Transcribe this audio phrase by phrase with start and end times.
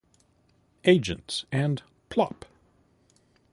[0.83, 2.45] Agents", and "Plop!